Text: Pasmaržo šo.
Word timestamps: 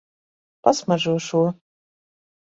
Pasmaržo 0.67 1.13
šo. 1.25 1.41